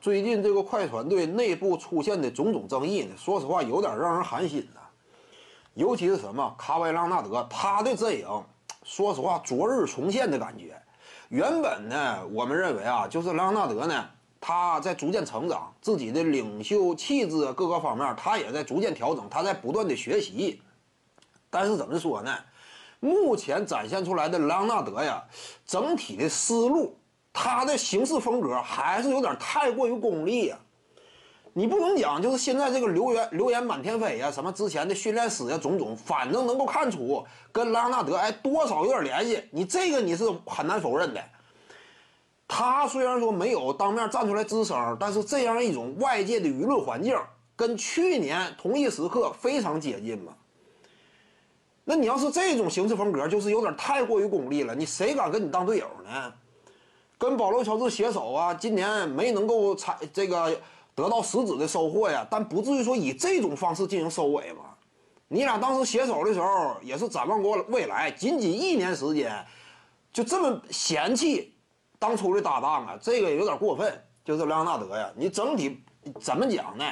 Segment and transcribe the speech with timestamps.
[0.00, 4.80] 最近这个快船队内部出现的种种争议呢，说实话有点让人寒心呐。
[5.74, 8.26] 尤其是什么卡瓦·朗纳德，他的阵营，
[8.82, 10.80] 说实话昨日重现的感觉。
[11.28, 14.08] 原本呢，我们认为啊，就是朗纳德呢，
[14.40, 20.62] 他在逐渐成长，自己的领袖气质各个方面，他也在逐渐调整，他在不断的学习。
[21.50, 22.34] 但是怎么说呢？
[23.00, 25.22] 目前展现出来的朗纳德呀，
[25.66, 26.96] 整体的思路，
[27.32, 30.58] 他的行事风格还是有点太过于功利呀。
[31.52, 39.42] 你不能讲，就是现在这个流言流言满天飞呀，什么之前的训练史呀，种种，反正能够看出跟拉纳德哎多少有点联系。
[39.50, 41.20] 你这个你是很难否认的。
[42.46, 47.16] 他虽然说没有当面站出来吱声，但是这样一种外界的舆论环境，
[47.56, 50.32] 跟去年同一时刻非常接近嘛。
[51.84, 54.72] 那你要是这种行事风格，就是有点太过于功利了。
[54.72, 56.32] 你谁敢跟你当队友呢？
[57.20, 60.58] 跟保罗·乔治携手啊，今年没能够采这个。
[60.92, 64.76] 得到实质的收获呀，但不至于说以这种方式进行收尾吧？
[65.28, 69.32] 你俩当时携手的时候也是展望过未来，仅仅一年时间，
[70.12, 71.54] 就这么嫌弃
[71.98, 73.98] 当初的搭档啊，这个有点过分。
[74.24, 75.80] 就是莱昂纳德呀，你整体
[76.20, 76.84] 怎么讲呢？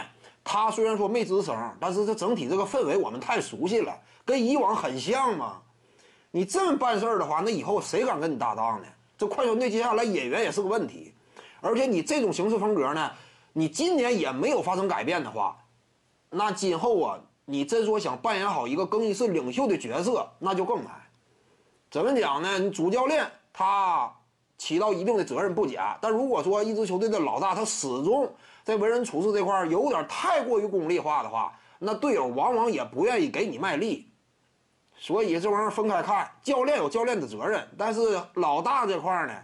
[0.43, 5.61] 他虽然说没吱声，但是这整体这个氛围我们太熟悉了，跟以往很像嘛。
[6.31, 8.87] 你这么办事儿的话，那以后谁敢跟你搭档呢？
[9.19, 11.13] 这快船队接下来演员也是个问题，
[11.61, 13.11] 而且你这种行事风格呢？
[13.53, 15.59] 你今年也没有发生改变的话，
[16.31, 20.93] 那今后啊，你真说想扮演好一个更衣室领袖的角色，那就更难。
[21.91, 22.61] 怎么讲呢？
[22.61, 24.15] 你主教练他
[24.57, 34.07] 起到一定的责任不假，但如果说一支球队的老大他始终在为人处事这块有点太过于功利化的话，那队友往往也不愿意给你卖力。
[34.99, 39.35] 所以这玩意儿分开看，教练有教练的责任，但是老大这块呢，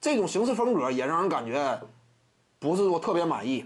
[0.00, 1.80] 这种行事风格也让人感觉。
[2.58, 3.64] 不是说特别满意，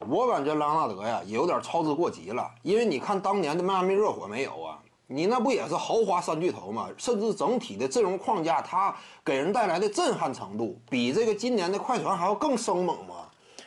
[0.00, 2.50] 我感觉拉纳德呀也有点操之过急了。
[2.60, 4.78] 因为你看当年的迈阿密热火没有啊？
[5.06, 6.90] 你那不也是豪华三巨头吗？
[6.98, 8.94] 甚至整体的阵容框架，它
[9.24, 13.14] 给人带来的震撼程度，比这个今年的快船还要更生猛吗？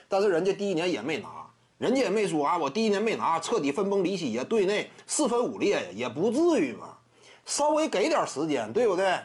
[0.08, 1.41] 但是人家第一年也没拿，
[1.82, 6.90] 人家也没说啊，我第一年没拿，彻底分崩离析呀，队内四分五裂呀，也不至于嘛。
[7.44, 9.18] 稍微给点时间，对不对？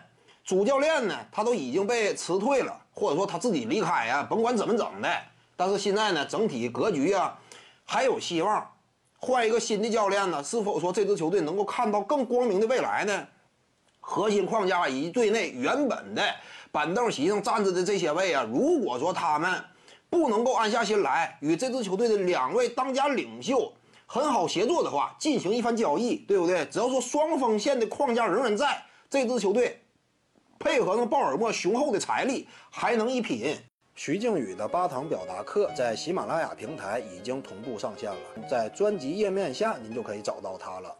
[0.42, 2.74] 主教练呢，他都已经被辞退了。
[2.94, 5.16] 或者说他自己离开呀，甭管怎么整的，
[5.54, 7.38] 但是现在呢，整体格局啊
[7.84, 8.66] 还有希望，
[9.18, 13.28] 换一个新的教练呢，是否说这支球队能够看到更光明的未来呢？
[14.00, 16.22] 核心框架以及队内原本的
[16.72, 19.62] 板凳席上站着的这些位啊，如果说他们
[20.08, 23.72] 不能够安下心来与这支球队的两位当家领袖
[24.06, 26.64] 很好协作的话，进行一番交易，对不对？
[26.66, 29.82] 只要说双锋线的框架仍然在，这支球队。
[30.58, 33.54] 配合上鲍尔默雄厚的财力，还能一拼。
[33.94, 38.18] 徐静宇的八堂表达课在喜马拉雅平台已经同步上线了，
[38.48, 40.96] 在专辑页面下您就可以找到它了。